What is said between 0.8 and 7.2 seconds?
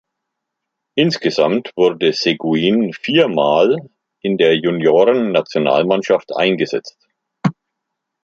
Insgesamt wurde Seguin viermal in der Junioren-Nationalmannschaft eingesetzt.